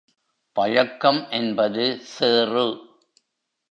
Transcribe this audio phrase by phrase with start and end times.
[0.57, 2.67] பழக்கம் என்பது சேறு.